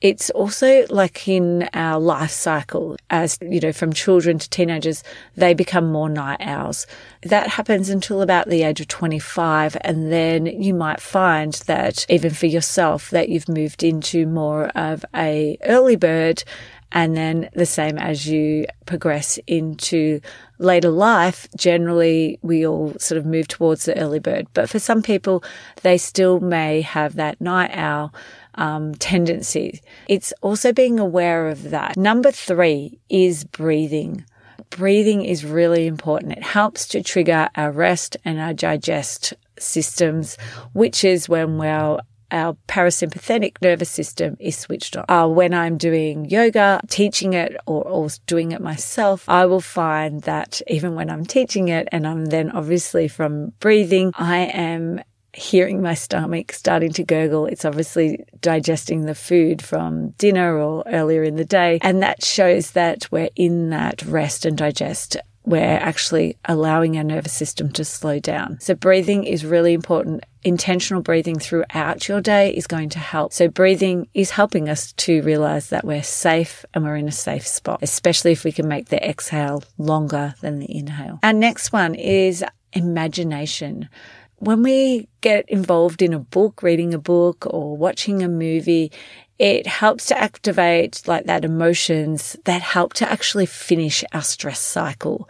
It's 0.00 0.30
also 0.30 0.86
like 0.90 1.26
in 1.26 1.68
our 1.74 1.98
life 1.98 2.30
cycle, 2.30 2.96
as 3.10 3.36
you 3.42 3.58
know, 3.58 3.72
from 3.72 3.92
children 3.92 4.38
to 4.38 4.48
teenagers, 4.48 5.02
they 5.34 5.54
become 5.54 5.90
more 5.90 6.08
night 6.08 6.40
owls. 6.40 6.86
That 7.22 7.48
happens 7.48 7.88
until 7.88 8.22
about 8.22 8.48
the 8.48 8.62
age 8.62 8.80
of 8.80 8.86
25. 8.86 9.76
And 9.80 10.12
then 10.12 10.46
you 10.46 10.72
might 10.72 11.00
find 11.00 11.54
that 11.66 12.06
even 12.08 12.32
for 12.32 12.46
yourself, 12.46 13.10
that 13.10 13.28
you've 13.28 13.48
moved 13.48 13.82
into 13.82 14.26
more 14.26 14.66
of 14.68 15.04
a 15.16 15.58
early 15.64 15.96
bird. 15.96 16.44
And 16.92 17.16
then 17.16 17.50
the 17.52 17.66
same 17.66 17.98
as 17.98 18.26
you 18.26 18.66
progress 18.86 19.38
into 19.46 20.20
later 20.58 20.90
life, 20.90 21.48
generally 21.56 22.38
we 22.40 22.66
all 22.66 22.94
sort 22.98 23.18
of 23.18 23.26
move 23.26 23.48
towards 23.48 23.84
the 23.84 23.98
early 23.98 24.20
bird. 24.20 24.46
But 24.54 24.70
for 24.70 24.78
some 24.78 25.02
people, 25.02 25.42
they 25.82 25.98
still 25.98 26.40
may 26.40 26.80
have 26.82 27.16
that 27.16 27.40
night 27.40 27.72
owl 27.74 28.14
um, 28.58 28.94
tendencies. 28.96 29.80
It's 30.08 30.32
also 30.42 30.72
being 30.72 30.98
aware 30.98 31.48
of 31.48 31.70
that. 31.70 31.96
Number 31.96 32.30
three 32.30 32.98
is 33.08 33.44
breathing. 33.44 34.24
Breathing 34.70 35.24
is 35.24 35.44
really 35.44 35.86
important. 35.86 36.32
It 36.32 36.42
helps 36.42 36.86
to 36.88 37.02
trigger 37.02 37.48
our 37.54 37.70
rest 37.70 38.16
and 38.24 38.38
our 38.38 38.52
digest 38.52 39.32
systems, 39.58 40.36
which 40.72 41.04
is 41.04 41.28
when 41.28 41.58
our 41.60 42.00
our 42.30 42.58
parasympathetic 42.68 43.54
nervous 43.62 43.88
system 43.88 44.36
is 44.38 44.54
switched 44.54 44.98
on. 44.98 45.06
Uh, 45.08 45.26
when 45.26 45.54
I'm 45.54 45.78
doing 45.78 46.26
yoga, 46.26 46.78
teaching 46.86 47.32
it 47.32 47.56
or, 47.64 47.82
or 47.88 48.08
doing 48.26 48.52
it 48.52 48.60
myself, 48.60 49.26
I 49.28 49.46
will 49.46 49.62
find 49.62 50.20
that 50.24 50.60
even 50.66 50.94
when 50.94 51.08
I'm 51.08 51.24
teaching 51.24 51.68
it 51.68 51.88
and 51.90 52.06
I'm 52.06 52.26
then 52.26 52.50
obviously 52.50 53.08
from 53.08 53.54
breathing, 53.60 54.12
I 54.14 54.40
am 54.40 55.00
hearing 55.38 55.80
my 55.80 55.94
stomach 55.94 56.52
starting 56.52 56.92
to 56.92 57.04
gurgle. 57.04 57.46
It's 57.46 57.64
obviously 57.64 58.24
digesting 58.40 59.06
the 59.06 59.14
food 59.14 59.62
from 59.62 60.10
dinner 60.10 60.58
or 60.58 60.82
earlier 60.86 61.22
in 61.22 61.36
the 61.36 61.44
day. 61.44 61.78
And 61.82 62.02
that 62.02 62.24
shows 62.24 62.72
that 62.72 63.08
we're 63.10 63.30
in 63.36 63.70
that 63.70 64.02
rest 64.02 64.44
and 64.44 64.56
digest 64.56 65.16
we're 65.48 65.62
actually 65.62 66.36
allowing 66.44 66.98
our 66.98 67.04
nervous 67.04 67.32
system 67.32 67.72
to 67.72 67.82
slow 67.82 68.18
down. 68.18 68.60
So 68.60 68.74
breathing 68.74 69.24
is 69.24 69.46
really 69.46 69.72
important. 69.72 70.24
Intentional 70.42 71.00
breathing 71.00 71.38
throughout 71.38 72.06
your 72.06 72.20
day 72.20 72.54
is 72.54 72.66
going 72.66 72.90
to 72.90 72.98
help. 72.98 73.32
So 73.32 73.48
breathing 73.48 74.08
is 74.12 74.30
helping 74.30 74.68
us 74.68 74.92
to 74.92 75.22
realize 75.22 75.70
that 75.70 75.86
we're 75.86 76.02
safe 76.02 76.66
and 76.74 76.84
we're 76.84 76.96
in 76.96 77.08
a 77.08 77.12
safe 77.12 77.46
spot, 77.46 77.78
especially 77.80 78.32
if 78.32 78.44
we 78.44 78.52
can 78.52 78.68
make 78.68 78.90
the 78.90 79.02
exhale 79.08 79.64
longer 79.78 80.34
than 80.42 80.58
the 80.58 80.76
inhale. 80.76 81.18
Our 81.22 81.32
next 81.32 81.72
one 81.72 81.94
is 81.94 82.44
imagination. 82.74 83.88
When 84.40 84.62
we 84.62 85.08
get 85.20 85.48
involved 85.48 86.00
in 86.00 86.14
a 86.14 86.20
book, 86.20 86.62
reading 86.62 86.94
a 86.94 86.98
book 86.98 87.44
or 87.46 87.76
watching 87.76 88.22
a 88.22 88.28
movie, 88.28 88.92
it 89.38 89.66
helps 89.66 90.06
to 90.06 90.18
activate 90.18 91.02
like 91.06 91.26
that 91.26 91.44
emotions 91.44 92.36
that 92.44 92.62
help 92.62 92.94
to 92.94 93.10
actually 93.10 93.46
finish 93.46 94.04
our 94.12 94.22
stress 94.22 94.60
cycle. 94.60 95.28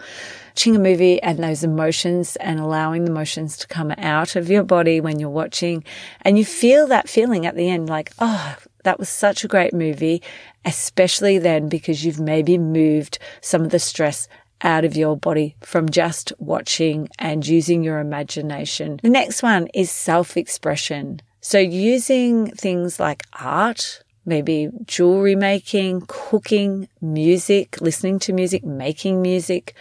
Watching 0.50 0.77
a 0.77 0.81
movie 0.81 1.23
and 1.23 1.38
those 1.38 1.65
emotions 1.65 2.37
and 2.37 2.61
allowing 2.61 3.05
the 3.07 3.11
emotions 3.11 3.57
to 3.59 3.67
come 3.67 3.93
out 3.93 4.37
of 4.37 4.50
your 4.50 4.62
body 4.62 5.00
when 5.00 5.19
you're 5.19 5.31
watching 5.31 5.85
and 6.23 6.37
you 6.37 6.45
feel 6.45 6.87
that 6.88 7.09
feeling 7.09 7.47
at 7.47 7.57
the 7.57 7.71
end 7.71 7.88
like, 7.88 8.12
oh, 8.19 8.57
that 8.85 8.99
was 8.99 9.09
such 9.09 9.43
a 9.43 9.49
great 9.49 9.73
movie, 9.73 10.23
especially 10.65 11.38
then 11.38 11.69
because 11.69 12.05
you've 12.05 12.21
maybe 12.21 12.59
moved 12.59 13.19
some 13.41 13.62
of 13.62 13.71
the 13.71 13.79
stress 13.79 14.29
out 14.62 14.85
of 14.85 14.97
your 14.97 15.17
body 15.17 15.57
from 15.61 15.88
just 15.88 16.33
watching 16.38 17.09
and 17.19 17.47
using 17.47 17.83
your 17.83 17.99
imagination. 18.00 19.00
The 19.03 19.11
next 19.11 19.43
one 19.43 19.69
is 19.75 19.91
self 19.91 20.37
expression. 20.37 21.21
So 21.41 21.59
using 21.59 22.50
things 22.50 22.99
like 22.99 23.25
art, 23.41 24.03
maybe 24.27 24.71
jewelry 24.85 25.37
making, 25.37 26.03
cooking, 26.07 26.88
music, 27.00 27.81
listening 27.81 28.19
to 28.21 28.33
music, 28.33 28.65
making 28.65 29.23
music, 29.23 29.75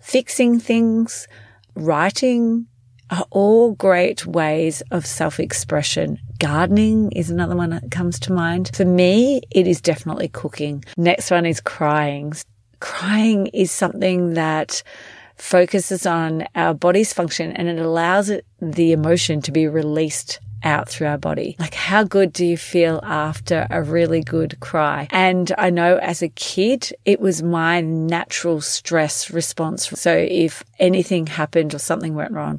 fixing 0.00 0.58
things, 0.58 1.28
writing 1.74 2.66
are 3.10 3.26
all 3.30 3.72
great 3.72 4.26
ways 4.26 4.82
of 4.90 5.06
self 5.06 5.40
expression. 5.40 6.18
Gardening 6.38 7.10
is 7.12 7.30
another 7.30 7.56
one 7.56 7.70
that 7.70 7.90
comes 7.90 8.18
to 8.20 8.32
mind. 8.32 8.70
For 8.74 8.84
me, 8.84 9.40
it 9.50 9.66
is 9.66 9.80
definitely 9.80 10.28
cooking. 10.28 10.84
Next 10.96 11.30
one 11.30 11.46
is 11.46 11.60
crying. 11.60 12.34
Crying 12.80 13.48
is 13.48 13.70
something 13.70 14.34
that 14.34 14.82
focuses 15.36 16.06
on 16.06 16.44
our 16.54 16.74
body's 16.74 17.12
function 17.12 17.52
and 17.52 17.68
it 17.68 17.78
allows 17.78 18.28
it, 18.28 18.44
the 18.60 18.92
emotion 18.92 19.40
to 19.42 19.52
be 19.52 19.68
released 19.68 20.40
out 20.64 20.88
through 20.88 21.06
our 21.06 21.18
body. 21.18 21.56
Like, 21.58 21.74
how 21.74 22.02
good 22.02 22.32
do 22.32 22.44
you 22.44 22.56
feel 22.56 23.00
after 23.04 23.66
a 23.70 23.82
really 23.82 24.22
good 24.22 24.58
cry? 24.60 25.06
And 25.10 25.52
I 25.56 25.70
know 25.70 25.96
as 25.98 26.22
a 26.22 26.28
kid, 26.28 26.92
it 27.04 27.20
was 27.20 27.42
my 27.42 27.80
natural 27.80 28.60
stress 28.60 29.30
response. 29.30 29.88
So 29.88 30.12
if 30.12 30.64
anything 30.78 31.26
happened 31.26 31.74
or 31.74 31.78
something 31.78 32.14
went 32.14 32.32
wrong, 32.32 32.58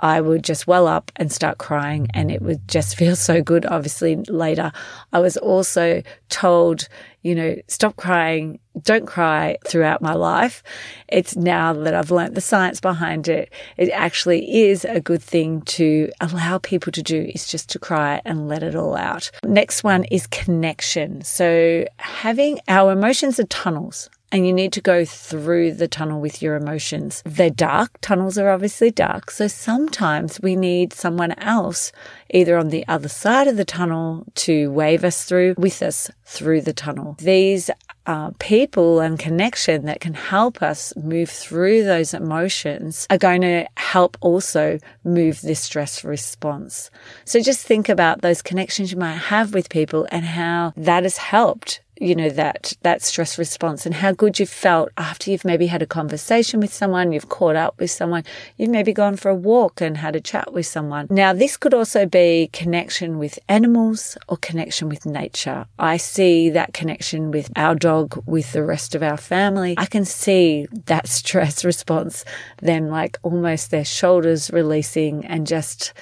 I 0.00 0.20
would 0.20 0.44
just 0.44 0.66
well 0.66 0.86
up 0.86 1.10
and 1.16 1.30
start 1.32 1.58
crying 1.58 2.08
and 2.14 2.30
it 2.30 2.40
would 2.40 2.66
just 2.68 2.96
feel 2.98 3.16
so 3.16 3.42
good. 3.42 3.66
Obviously 3.66 4.16
later 4.16 4.72
I 5.12 5.18
was 5.20 5.36
also 5.36 6.02
told, 6.28 6.88
you 7.22 7.34
know, 7.34 7.56
stop 7.68 7.96
crying, 7.96 8.58
don't 8.82 9.06
cry 9.06 9.56
throughout 9.66 10.02
my 10.02 10.14
life. 10.14 10.62
It's 11.08 11.36
now 11.36 11.72
that 11.72 11.94
I've 11.94 12.10
learnt 12.10 12.34
the 12.34 12.40
science 12.40 12.80
behind 12.80 13.28
it. 13.28 13.52
It 13.76 13.90
actually 13.90 14.68
is 14.68 14.84
a 14.84 15.00
good 15.00 15.22
thing 15.22 15.62
to 15.62 16.10
allow 16.20 16.58
people 16.58 16.92
to 16.92 17.02
do 17.02 17.30
is 17.34 17.48
just 17.48 17.68
to 17.70 17.78
cry 17.78 18.20
and 18.24 18.48
let 18.48 18.62
it 18.62 18.74
all 18.74 18.96
out. 18.96 19.30
Next 19.44 19.84
one 19.84 20.04
is 20.04 20.26
connection. 20.26 21.22
So 21.22 21.86
having 21.98 22.60
our 22.68 22.92
emotions 22.92 23.38
are 23.40 23.44
tunnels 23.44 24.10
and 24.30 24.46
you 24.46 24.52
need 24.52 24.72
to 24.74 24.80
go 24.80 25.04
through 25.04 25.72
the 25.72 25.88
tunnel 25.88 26.20
with 26.20 26.42
your 26.42 26.56
emotions. 26.56 27.22
They're 27.24 27.50
dark. 27.50 27.98
Tunnels 28.00 28.36
are 28.36 28.50
obviously 28.50 28.90
dark. 28.90 29.30
So 29.30 29.48
sometimes 29.48 30.40
we 30.40 30.54
need 30.54 30.92
someone 30.92 31.32
else 31.38 31.92
either 32.30 32.58
on 32.58 32.68
the 32.68 32.86
other 32.88 33.08
side 33.08 33.48
of 33.48 33.56
the 33.56 33.64
tunnel 33.64 34.26
to 34.34 34.70
wave 34.70 35.02
us 35.02 35.24
through 35.24 35.54
with 35.56 35.82
us 35.82 36.10
through 36.24 36.62
the 36.62 36.74
tunnel. 36.74 37.16
These 37.18 37.70
uh, 38.08 38.30
people 38.38 39.00
and 39.00 39.18
connection 39.18 39.84
that 39.84 40.00
can 40.00 40.14
help 40.14 40.62
us 40.62 40.96
move 40.96 41.28
through 41.28 41.84
those 41.84 42.14
emotions 42.14 43.06
are 43.10 43.18
going 43.18 43.42
to 43.42 43.66
help 43.76 44.16
also 44.22 44.78
move 45.04 45.42
this 45.42 45.60
stress 45.60 46.02
response. 46.02 46.90
So 47.26 47.38
just 47.40 47.66
think 47.66 47.90
about 47.90 48.22
those 48.22 48.40
connections 48.40 48.90
you 48.90 48.98
might 48.98 49.18
have 49.18 49.52
with 49.52 49.68
people 49.68 50.08
and 50.10 50.24
how 50.24 50.72
that 50.78 51.02
has 51.02 51.18
helped 51.18 51.82
you 52.00 52.14
know 52.14 52.30
that 52.30 52.74
that 52.82 53.02
stress 53.02 53.38
response 53.38 53.84
and 53.86 53.94
how 53.96 54.12
good 54.12 54.38
you 54.38 54.46
felt 54.46 54.90
after 54.96 55.30
you've 55.30 55.44
maybe 55.44 55.66
had 55.66 55.82
a 55.82 55.86
conversation 55.86 56.60
with 56.60 56.72
someone 56.72 57.12
you've 57.12 57.28
caught 57.28 57.56
up 57.56 57.78
with 57.80 57.90
someone 57.90 58.24
you've 58.56 58.70
maybe 58.70 58.92
gone 58.92 59.16
for 59.16 59.30
a 59.30 59.34
walk 59.34 59.80
and 59.80 59.96
had 59.96 60.16
a 60.16 60.20
chat 60.20 60.52
with 60.52 60.66
someone. 60.66 61.06
Now 61.10 61.32
this 61.32 61.56
could 61.56 61.74
also 61.74 62.06
be 62.06 62.50
connection 62.52 63.18
with 63.18 63.38
animals 63.48 64.16
or 64.28 64.36
connection 64.36 64.88
with 64.88 65.06
nature. 65.06 65.66
I 65.78 65.96
see 65.96 66.50
that 66.50 66.72
connection 66.72 67.30
with 67.30 67.50
our 67.56 67.74
dog 67.74 68.22
with 68.26 68.52
the 68.52 68.64
rest 68.64 68.94
of 68.94 69.02
our 69.02 69.16
family. 69.16 69.74
I 69.76 69.86
can 69.86 70.04
see 70.04 70.66
that 70.86 71.08
stress 71.18 71.64
response 71.64 72.24
them 72.60 72.88
like 72.88 73.18
almost 73.22 73.70
their 73.70 73.84
shoulders 73.84 74.50
releasing 74.50 75.24
and 75.26 75.46
just 75.46 75.92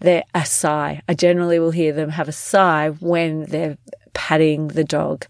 their 0.00 0.24
a 0.34 0.44
sigh. 0.44 1.00
I 1.08 1.14
generally 1.14 1.58
will 1.58 1.70
hear 1.70 1.92
them 1.92 2.10
have 2.10 2.28
a 2.28 2.32
sigh 2.32 2.90
when 2.90 3.44
they're 3.44 3.78
patting 4.14 4.68
the 4.68 4.84
dog 4.84 5.26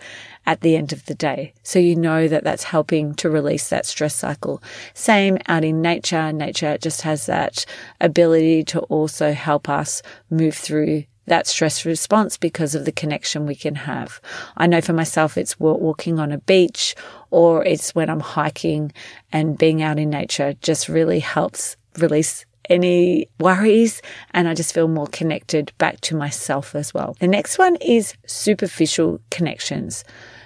at 0.47 0.61
the 0.61 0.77
end 0.77 0.93
of 0.93 1.07
the 1.07 1.15
day. 1.15 1.53
So 1.63 1.79
you 1.79 1.95
know 1.95 2.29
that 2.29 2.45
that's 2.45 2.65
helping 2.65 3.15
to 3.15 3.31
release 3.31 3.69
that 3.69 3.87
stress 3.87 4.15
cycle. 4.15 4.63
Same 4.95 5.39
out 5.47 5.65
in 5.65 5.81
nature. 5.81 6.33
Nature 6.33 6.79
just 6.79 7.03
has 7.03 7.27
that 7.27 7.65
ability 8.01 8.65
to 8.65 8.81
also 8.81 9.33
help 9.33 9.69
us 9.69 10.03
move 10.31 10.55
through 10.55 11.05
that 11.27 11.47
stress 11.47 11.85
response 11.85 12.37
because 12.37 12.75
of 12.75 12.85
the 12.85 12.93
connection 12.93 13.47
we 13.47 13.55
can 13.55 13.77
have. 13.77 14.21
I 14.57 14.67
know 14.67 14.81
for 14.81 14.93
myself, 14.93 15.39
it's 15.39 15.59
walking 15.61 16.19
on 16.19 16.33
a 16.33 16.39
beach 16.39 16.97
or 17.31 17.65
it's 17.65 17.95
when 17.95 18.11
I'm 18.11 18.21
hiking 18.21 18.93
and 19.33 19.57
being 19.57 19.83
out 19.83 19.99
in 19.99 20.11
nature 20.11 20.55
just 20.61 20.89
really 20.89 21.21
helps 21.21 21.77
release 21.99 22.45
any 22.73 23.29
worries 23.39 24.01
and 24.33 24.49
I 24.49 24.55
just 24.55 24.73
feel 24.73 24.89
more 24.89 25.07
connected 25.07 25.73
back 25.79 26.01
to 26.03 26.17
myself 26.17 26.75
as 26.75 26.95
well. 26.95 27.17
The 27.21 27.29
next 27.29 27.59
one 27.59 27.77
is 27.77 28.15
superficial 28.27 29.21
connections. 29.31 30.05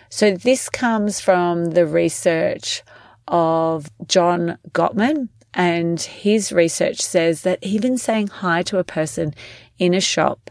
So 0.09 0.33
this 0.33 0.69
comes 0.69 1.21
from 1.21 1.67
the 1.67 1.87
research 1.87 2.83
of 3.29 3.91
John 4.07 4.59
Gottman 4.73 5.29
and 5.55 6.01
his 6.01 6.53
research 6.53 7.01
says 7.01 7.43
that 7.43 7.59
even 7.63 7.97
saying 7.97 8.29
hi 8.29 8.63
to 8.65 8.79
a 8.79 8.85
person 8.85 9.35
in 9.79 9.95
a 9.95 10.01
shop 10.01 10.51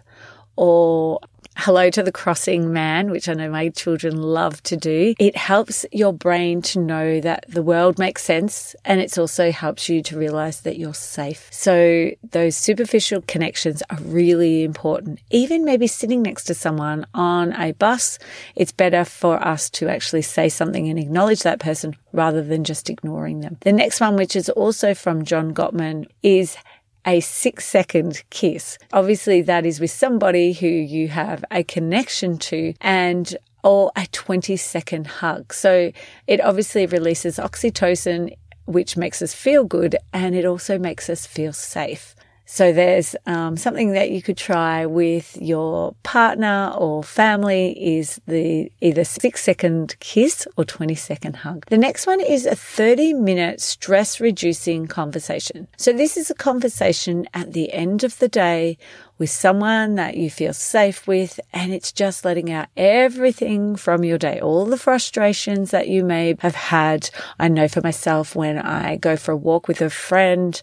or 0.56 1.20
hello 1.56 1.90
to 1.90 2.04
the 2.04 2.12
crossing 2.12 2.72
man, 2.72 3.10
which 3.10 3.30
I 3.30 3.34
know 3.34 3.50
my 3.50 3.70
children 3.70 4.22
love 4.22 4.62
to 4.64 4.76
do. 4.76 5.16
It 5.18 5.36
helps 5.36 5.86
your 5.92 6.14
brain 6.14 6.62
to 6.64 6.80
know 6.80 7.20
that 7.22 7.46
the 7.48 7.64
world 7.64 7.98
makes 7.98 8.24
sense 8.24 8.76
and 8.84 9.00
it 9.00 9.18
also 9.18 9.52
helps 9.52 9.90
you 9.90 10.04
to 10.04 10.18
realize 10.18 10.62
that 10.62 10.78
you're 10.78 10.94
safe. 10.94 11.48
So 11.52 12.12
those 12.32 12.58
superficial 12.58 13.24
connections 13.28 13.82
are 13.90 13.98
really 14.02 14.64
important. 14.64 15.20
Even 15.32 15.66
maybe 15.66 15.88
sitting 15.88 16.22
next 16.22 16.44
to 16.46 16.54
someone 16.54 17.08
on 17.14 17.54
a 17.54 17.72
bus, 17.72 18.20
it's 18.56 18.72
better 18.72 19.06
for 19.06 19.42
us 19.44 19.70
to 19.72 19.88
actually 19.88 20.24
say 20.24 20.50
something 20.50 20.90
and 20.90 21.00
acknowledge 21.00 21.44
that 21.44 21.60
person 21.60 21.96
rather 22.12 22.44
than 22.44 22.64
just 22.64 22.90
ignoring 22.90 23.42
them. 23.42 23.58
The 23.62 23.74
next 23.74 24.00
one, 24.00 24.16
which 24.16 24.36
is 24.36 24.50
also 24.50 24.94
from 24.94 25.26
John 25.26 25.54
Gottman, 25.54 26.08
is 26.22 26.58
a 27.06 27.20
six 27.20 27.66
second 27.66 28.24
kiss. 28.30 28.78
Obviously, 28.94 29.42
that 29.44 29.66
is 29.66 29.80
with 29.80 29.92
somebody 29.92 30.54
who 30.54 30.68
you 30.68 31.08
have 31.10 31.46
a 31.52 31.64
connection 31.64 32.38
to 32.38 32.74
and 32.82 33.38
or 33.64 33.92
a 33.96 34.08
20 34.08 34.56
second 34.58 35.08
hug. 35.08 35.54
So 35.54 35.92
it 36.28 36.42
obviously 36.42 36.86
releases 36.86 37.38
oxytocin, 37.38 38.36
which 38.66 38.96
makes 38.96 39.22
us 39.22 39.34
feel 39.34 39.64
good 39.64 39.96
and 40.14 40.36
it 40.36 40.46
also 40.46 40.78
makes 40.78 41.10
us 41.10 41.26
feel 41.26 41.54
safe. 41.54 42.15
So 42.46 42.72
there's 42.72 43.16
um, 43.26 43.58
something 43.58 43.92
that 43.92 44.12
you 44.12 44.22
could 44.22 44.38
try 44.38 44.86
with 44.86 45.36
your 45.42 45.96
partner 46.04 46.72
or 46.78 47.04
family 47.04 47.98
is 47.98 48.22
the 48.28 48.72
either 48.82 49.04
six 49.04 49.44
second 49.44 49.96
kiss 50.00 50.48
or 50.56 50.64
20 50.64 50.94
second 50.96 51.38
hug. 51.38 51.66
The 51.68 51.78
next 51.78 52.06
one 52.06 52.22
is 52.22 52.46
a 52.46 52.56
30 52.56 53.14
minute 53.14 53.62
stress 53.62 54.20
reducing 54.20 54.88
conversation. 54.88 55.68
So 55.78 55.92
this 55.92 56.18
is 56.18 56.30
a 56.30 56.36
conversation 56.36 57.28
at 57.34 57.54
the 57.54 57.74
end 57.74 58.04
of 58.04 58.20
the 58.20 58.28
day 58.28 58.78
with 59.18 59.30
someone 59.30 59.96
that 59.96 60.18
you 60.18 60.30
feel 60.30 60.54
safe 60.54 61.08
with. 61.08 61.40
And 61.52 61.74
it's 61.74 61.92
just 61.92 62.26
letting 62.26 62.52
out 62.52 62.68
everything 62.78 63.76
from 63.76 64.04
your 64.04 64.18
day, 64.18 64.40
all 64.40 64.66
the 64.66 64.78
frustrations 64.78 65.72
that 65.72 65.88
you 65.88 66.04
may 66.04 66.36
have 66.40 66.56
had. 66.56 67.10
I 67.40 67.48
know 67.48 67.68
for 67.68 67.82
myself 67.82 68.36
when 68.36 68.60
I 68.60 68.98
go 68.98 69.16
for 69.16 69.32
a 69.32 69.38
walk 69.38 69.68
with 69.68 69.82
a 69.82 69.90
friend, 69.90 70.62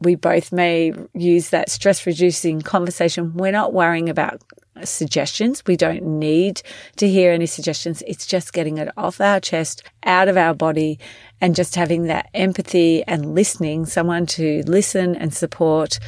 we 0.00 0.14
both 0.14 0.52
may 0.52 0.92
use 1.14 1.50
that 1.50 1.70
stress 1.70 2.06
reducing 2.06 2.60
conversation. 2.60 3.34
We're 3.34 3.52
not 3.52 3.72
worrying 3.72 4.08
about 4.08 4.42
suggestions. 4.84 5.62
We 5.66 5.76
don't 5.76 6.02
need 6.02 6.62
to 6.96 7.08
hear 7.08 7.32
any 7.32 7.46
suggestions. 7.46 8.02
It's 8.06 8.26
just 8.26 8.52
getting 8.52 8.78
it 8.78 8.88
off 8.96 9.20
our 9.20 9.40
chest, 9.40 9.82
out 10.04 10.28
of 10.28 10.36
our 10.36 10.54
body, 10.54 10.98
and 11.40 11.54
just 11.54 11.74
having 11.74 12.04
that 12.04 12.28
empathy 12.34 13.02
and 13.04 13.34
listening, 13.34 13.86
someone 13.86 14.26
to 14.26 14.62
listen 14.66 15.14
and 15.16 15.34
support 15.34 15.98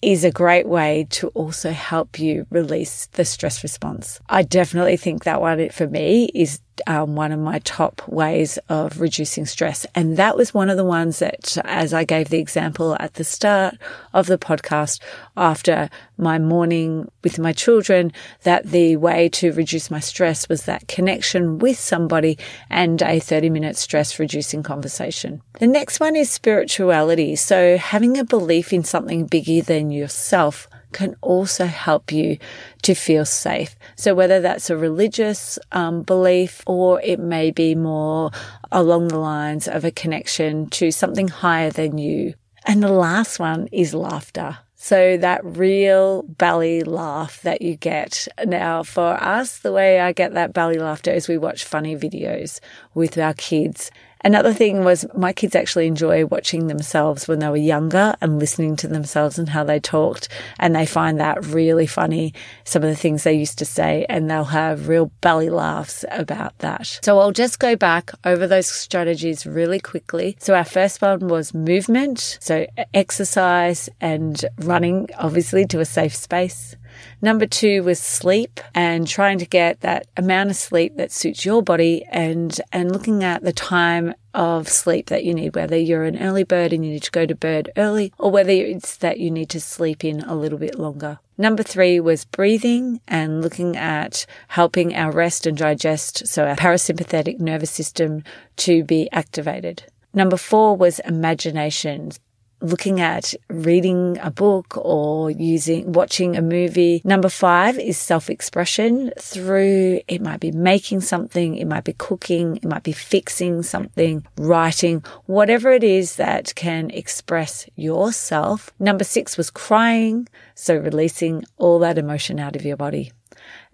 is 0.00 0.24
a 0.24 0.30
great 0.30 0.68
way 0.68 1.06
to 1.10 1.28
also 1.28 1.70
help 1.72 2.20
you 2.20 2.46
release 2.50 3.06
the 3.12 3.24
stress 3.24 3.62
response. 3.62 4.20
I 4.28 4.42
definitely 4.42 4.96
think 4.96 5.24
that 5.24 5.40
one 5.40 5.68
for 5.70 5.88
me 5.88 6.30
is 6.34 6.60
um, 6.86 7.14
one 7.16 7.32
of 7.32 7.40
my 7.40 7.58
top 7.60 8.06
ways 8.08 8.58
of 8.68 9.00
reducing 9.00 9.46
stress. 9.46 9.86
And 9.94 10.16
that 10.16 10.36
was 10.36 10.54
one 10.54 10.70
of 10.70 10.76
the 10.76 10.84
ones 10.84 11.18
that, 11.18 11.56
as 11.64 11.92
I 11.92 12.04
gave 12.04 12.28
the 12.28 12.38
example 12.38 12.96
at 13.00 13.14
the 13.14 13.24
start 13.24 13.76
of 14.12 14.26
the 14.26 14.38
podcast, 14.38 15.00
after 15.36 15.90
my 16.16 16.38
morning 16.38 17.10
with 17.22 17.38
my 17.38 17.52
children, 17.52 18.12
that 18.42 18.66
the 18.66 18.96
way 18.96 19.28
to 19.30 19.52
reduce 19.52 19.90
my 19.90 20.00
stress 20.00 20.48
was 20.48 20.64
that 20.64 20.88
connection 20.88 21.58
with 21.58 21.78
somebody 21.78 22.38
and 22.70 23.02
a 23.02 23.20
30 23.20 23.50
minute 23.50 23.76
stress 23.76 24.18
reducing 24.18 24.62
conversation. 24.62 25.42
The 25.58 25.66
next 25.66 26.00
one 26.00 26.16
is 26.16 26.30
spirituality. 26.30 27.36
So 27.36 27.76
having 27.76 28.18
a 28.18 28.24
belief 28.24 28.72
in 28.72 28.84
something 28.84 29.26
bigger 29.26 29.62
than 29.62 29.90
yourself 29.90 30.68
can 30.92 31.16
also 31.20 31.66
help 31.66 32.12
you 32.12 32.38
to 32.82 32.94
feel 32.94 33.24
safe. 33.24 33.76
So 33.96 34.14
whether 34.14 34.40
that's 34.40 34.70
a 34.70 34.76
religious 34.76 35.58
um, 35.72 36.02
belief 36.02 36.62
or 36.66 37.00
it 37.02 37.18
may 37.18 37.50
be 37.50 37.74
more 37.74 38.30
along 38.72 39.08
the 39.08 39.18
lines 39.18 39.68
of 39.68 39.84
a 39.84 39.90
connection 39.90 40.68
to 40.70 40.90
something 40.90 41.28
higher 41.28 41.70
than 41.70 41.98
you. 41.98 42.34
And 42.64 42.82
the 42.82 42.92
last 42.92 43.38
one 43.38 43.68
is 43.72 43.94
laughter. 43.94 44.58
So 44.80 45.16
that 45.16 45.44
real 45.44 46.22
belly 46.22 46.84
laugh 46.84 47.42
that 47.42 47.62
you 47.62 47.76
get. 47.76 48.28
Now 48.46 48.84
for 48.84 49.14
us, 49.22 49.58
the 49.58 49.72
way 49.72 50.00
I 50.00 50.12
get 50.12 50.34
that 50.34 50.52
belly 50.52 50.78
laughter 50.78 51.10
is 51.10 51.26
we 51.26 51.36
watch 51.36 51.64
funny 51.64 51.96
videos 51.96 52.60
with 52.94 53.18
our 53.18 53.34
kids 53.34 53.90
Another 54.24 54.52
thing 54.52 54.84
was 54.84 55.06
my 55.14 55.32
kids 55.32 55.54
actually 55.54 55.86
enjoy 55.86 56.26
watching 56.26 56.66
themselves 56.66 57.28
when 57.28 57.38
they 57.38 57.48
were 57.48 57.56
younger 57.56 58.14
and 58.20 58.38
listening 58.38 58.76
to 58.76 58.88
themselves 58.88 59.38
and 59.38 59.48
how 59.48 59.64
they 59.64 59.78
talked. 59.78 60.28
And 60.58 60.74
they 60.74 60.86
find 60.86 61.20
that 61.20 61.44
really 61.46 61.86
funny, 61.86 62.34
some 62.64 62.82
of 62.82 62.88
the 62.88 62.96
things 62.96 63.24
they 63.24 63.34
used 63.34 63.58
to 63.58 63.64
say, 63.64 64.06
and 64.08 64.30
they'll 64.30 64.44
have 64.44 64.88
real 64.88 65.12
belly 65.20 65.50
laughs 65.50 66.04
about 66.10 66.58
that. 66.58 67.00
So 67.02 67.18
I'll 67.18 67.32
just 67.32 67.58
go 67.58 67.76
back 67.76 68.10
over 68.24 68.46
those 68.46 68.66
strategies 68.66 69.46
really 69.46 69.80
quickly. 69.80 70.36
So 70.40 70.54
our 70.54 70.64
first 70.64 71.00
one 71.00 71.28
was 71.28 71.54
movement. 71.54 72.38
So 72.40 72.66
exercise 72.94 73.88
and 74.00 74.44
running, 74.58 75.08
obviously 75.18 75.66
to 75.66 75.80
a 75.80 75.84
safe 75.84 76.14
space. 76.14 76.76
Number 77.20 77.46
two 77.46 77.82
was 77.82 77.98
sleep 77.98 78.60
and 78.74 79.06
trying 79.06 79.38
to 79.38 79.46
get 79.46 79.80
that 79.80 80.06
amount 80.16 80.50
of 80.50 80.56
sleep 80.56 80.96
that 80.96 81.12
suits 81.12 81.44
your 81.44 81.62
body 81.62 82.04
and, 82.10 82.60
and 82.72 82.92
looking 82.92 83.24
at 83.24 83.42
the 83.42 83.52
time 83.52 84.14
of 84.34 84.68
sleep 84.68 85.06
that 85.06 85.24
you 85.24 85.34
need, 85.34 85.56
whether 85.56 85.76
you're 85.76 86.04
an 86.04 86.20
early 86.22 86.44
bird 86.44 86.72
and 86.72 86.84
you 86.84 86.92
need 86.92 87.02
to 87.02 87.10
go 87.10 87.26
to 87.26 87.34
bed 87.34 87.70
early 87.76 88.12
or 88.18 88.30
whether 88.30 88.50
it's 88.50 88.96
that 88.96 89.18
you 89.18 89.30
need 89.30 89.48
to 89.50 89.60
sleep 89.60 90.04
in 90.04 90.20
a 90.20 90.34
little 90.34 90.58
bit 90.58 90.78
longer. 90.78 91.18
Number 91.36 91.62
three 91.62 92.00
was 92.00 92.24
breathing 92.24 93.00
and 93.06 93.42
looking 93.42 93.76
at 93.76 94.26
helping 94.48 94.94
our 94.94 95.12
rest 95.12 95.46
and 95.46 95.56
digest, 95.56 96.26
so 96.26 96.46
our 96.46 96.56
parasympathetic 96.56 97.38
nervous 97.38 97.70
system 97.70 98.24
to 98.56 98.82
be 98.84 99.10
activated. 99.12 99.84
Number 100.12 100.36
four 100.36 100.76
was 100.76 100.98
imagination 101.00 102.12
looking 102.60 103.00
at 103.00 103.34
reading 103.48 104.18
a 104.22 104.30
book 104.30 104.76
or 104.76 105.30
using, 105.30 105.92
watching 105.92 106.36
a 106.36 106.42
movie. 106.42 107.00
Number 107.04 107.28
five 107.28 107.78
is 107.78 107.96
self 107.96 108.28
expression 108.30 109.12
through, 109.18 110.00
it 110.08 110.20
might 110.20 110.40
be 110.40 110.52
making 110.52 111.00
something, 111.00 111.56
it 111.56 111.66
might 111.66 111.84
be 111.84 111.94
cooking, 111.94 112.56
it 112.56 112.64
might 112.64 112.82
be 112.82 112.92
fixing 112.92 113.62
something, 113.62 114.26
writing, 114.36 115.04
whatever 115.26 115.70
it 115.70 115.84
is 115.84 116.16
that 116.16 116.54
can 116.54 116.90
express 116.90 117.68
yourself. 117.76 118.70
Number 118.78 119.04
six 119.04 119.36
was 119.36 119.50
crying. 119.50 120.28
So 120.54 120.76
releasing 120.76 121.44
all 121.56 121.78
that 121.80 121.98
emotion 121.98 122.40
out 122.40 122.56
of 122.56 122.64
your 122.64 122.76
body. 122.76 123.12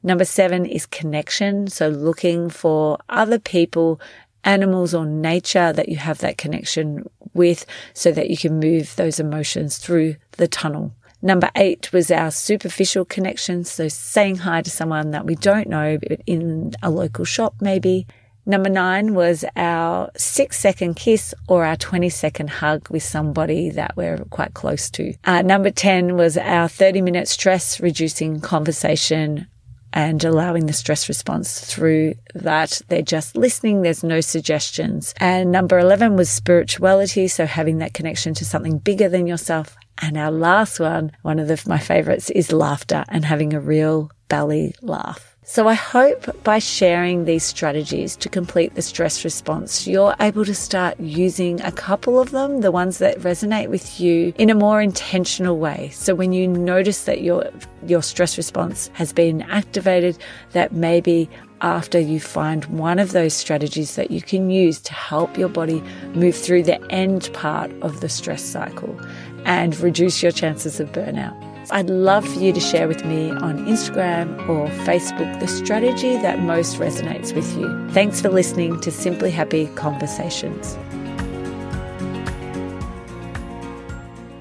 Number 0.02 0.26
seven 0.26 0.66
is 0.66 0.84
connection. 0.84 1.68
So 1.68 1.88
looking 1.88 2.50
for 2.50 2.98
other 3.08 3.38
people 3.38 4.00
animals 4.44 4.94
or 4.94 5.06
nature 5.06 5.72
that 5.72 5.88
you 5.88 5.96
have 5.96 6.18
that 6.18 6.38
connection 6.38 7.08
with 7.34 7.66
so 7.92 8.12
that 8.12 8.30
you 8.30 8.36
can 8.36 8.58
move 8.58 8.96
those 8.96 9.20
emotions 9.20 9.78
through 9.78 10.16
the 10.32 10.48
tunnel. 10.48 10.92
Number 11.22 11.50
eight 11.56 11.92
was 11.92 12.10
our 12.10 12.30
superficial 12.30 13.04
connections. 13.04 13.70
So 13.70 13.88
saying 13.88 14.36
hi 14.36 14.60
to 14.62 14.70
someone 14.70 15.10
that 15.12 15.24
we 15.24 15.34
don't 15.34 15.68
know, 15.68 15.98
but 15.98 16.20
in 16.26 16.74
a 16.82 16.90
local 16.90 17.24
shop 17.24 17.54
maybe. 17.60 18.06
Number 18.46 18.68
nine 18.68 19.14
was 19.14 19.42
our 19.56 20.10
six 20.18 20.58
second 20.58 20.96
kiss 20.96 21.34
or 21.48 21.64
our 21.64 21.76
20 21.76 22.10
second 22.10 22.50
hug 22.50 22.90
with 22.90 23.02
somebody 23.02 23.70
that 23.70 23.96
we're 23.96 24.18
quite 24.28 24.52
close 24.52 24.90
to. 24.90 25.14
Uh, 25.24 25.40
number 25.40 25.70
10 25.70 26.16
was 26.16 26.36
our 26.36 26.68
30 26.68 27.00
minute 27.00 27.26
stress 27.26 27.80
reducing 27.80 28.40
conversation 28.40 29.46
and 29.94 30.22
allowing 30.24 30.66
the 30.66 30.72
stress 30.72 31.08
response 31.08 31.60
through 31.60 32.14
that. 32.34 32.82
They're 32.88 33.00
just 33.00 33.36
listening. 33.36 33.82
There's 33.82 34.02
no 34.02 34.20
suggestions. 34.20 35.14
And 35.18 35.52
number 35.52 35.78
11 35.78 36.16
was 36.16 36.28
spirituality. 36.28 37.28
So 37.28 37.46
having 37.46 37.78
that 37.78 37.94
connection 37.94 38.34
to 38.34 38.44
something 38.44 38.78
bigger 38.78 39.08
than 39.08 39.26
yourself. 39.26 39.76
And 39.98 40.16
our 40.16 40.30
last 40.30 40.80
one, 40.80 41.12
one 41.22 41.38
of 41.38 41.48
the, 41.48 41.62
my 41.66 41.78
favorites 41.78 42.30
is 42.30 42.52
laughter 42.52 43.04
and 43.08 43.24
having 43.24 43.54
a 43.54 43.60
real 43.60 44.10
belly 44.28 44.74
laugh. 44.82 45.34
So 45.46 45.68
I 45.68 45.74
hope 45.74 46.42
by 46.42 46.58
sharing 46.58 47.26
these 47.26 47.44
strategies 47.44 48.16
to 48.16 48.30
complete 48.30 48.74
the 48.74 48.80
stress 48.80 49.24
response, 49.24 49.86
you're 49.86 50.14
able 50.18 50.46
to 50.46 50.54
start 50.54 50.98
using 50.98 51.60
a 51.60 51.70
couple 51.70 52.18
of 52.18 52.30
them, 52.30 52.62
the 52.62 52.70
ones 52.70 52.96
that 52.98 53.18
resonate 53.18 53.68
with 53.68 54.00
you 54.00 54.32
in 54.38 54.48
a 54.48 54.54
more 54.54 54.80
intentional 54.80 55.58
way. 55.58 55.90
So 55.92 56.14
when 56.14 56.32
you 56.32 56.48
notice 56.48 57.04
that 57.04 57.20
your, 57.20 57.50
your 57.86 58.02
stress 58.02 58.38
response 58.38 58.90
has 58.94 59.12
been 59.12 59.42
activated, 59.42 60.16
that 60.52 60.72
maybe 60.72 61.28
after 61.60 61.98
you 61.98 62.20
find 62.20 62.64
one 62.66 62.98
of 62.98 63.12
those 63.12 63.34
strategies 63.34 63.96
that 63.96 64.10
you 64.10 64.20
can 64.22 64.50
use 64.50 64.80
to 64.80 64.92
help 64.92 65.36
your 65.36 65.48
body 65.48 65.82
move 66.14 66.36
through 66.36 66.62
the 66.62 66.82
end 66.90 67.30
part 67.32 67.70
of 67.82 68.00
the 68.00 68.08
stress 68.08 68.42
cycle 68.42 68.98
and 69.44 69.78
reduce 69.80 70.22
your 70.22 70.32
chances 70.32 70.80
of 70.80 70.92
burnout. 70.92 71.40
I'd 71.70 71.88
love 71.88 72.28
for 72.28 72.40
you 72.40 72.52
to 72.52 72.60
share 72.60 72.88
with 72.88 73.04
me 73.04 73.30
on 73.30 73.66
Instagram 73.66 74.48
or 74.48 74.66
Facebook 74.84 75.40
the 75.40 75.48
strategy 75.48 76.16
that 76.18 76.40
most 76.40 76.76
resonates 76.76 77.34
with 77.34 77.56
you. 77.56 77.88
Thanks 77.90 78.20
for 78.20 78.28
listening 78.28 78.80
to 78.80 78.90
Simply 78.90 79.30
Happy 79.30 79.68
Conversations. 79.74 80.76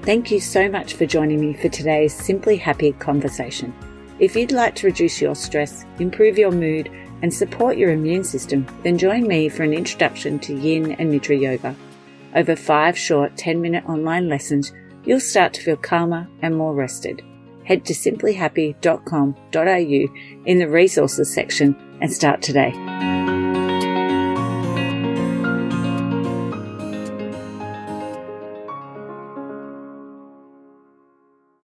Thank 0.02 0.30
you 0.30 0.38
so 0.38 0.68
much 0.68 0.94
for 0.94 1.06
joining 1.06 1.40
me 1.40 1.54
for 1.54 1.70
today's 1.70 2.12
Simply 2.12 2.58
Happy 2.58 2.92
conversation. 2.92 3.72
If 4.18 4.36
you'd 4.36 4.52
like 4.52 4.74
to 4.76 4.86
reduce 4.86 5.20
your 5.20 5.34
stress, 5.34 5.86
improve 5.98 6.36
your 6.36 6.52
mood, 6.52 6.90
and 7.22 7.32
support 7.32 7.78
your 7.78 7.90
immune 7.90 8.22
system, 8.22 8.66
then 8.82 8.98
join 8.98 9.26
me 9.26 9.48
for 9.48 9.62
an 9.62 9.72
introduction 9.72 10.38
to 10.40 10.54
Yin 10.54 10.92
and 10.92 11.10
Nidra 11.10 11.40
Yoga. 11.40 11.74
Over 12.34 12.54
five 12.54 12.98
short 12.98 13.34
10 13.38 13.62
minute 13.62 13.88
online 13.88 14.28
lessons, 14.28 14.74
you'll 15.04 15.20
start 15.20 15.54
to 15.54 15.62
feel 15.62 15.76
calmer 15.76 16.28
and 16.42 16.56
more 16.56 16.74
rested. 16.74 17.22
Head 17.64 17.84
to 17.86 17.94
simplyhappy.com.au 17.94 20.46
in 20.46 20.58
the 20.58 20.68
resources 20.68 21.32
section 21.32 21.76
and 22.00 22.12
start 22.12 22.42
today. 22.42 23.23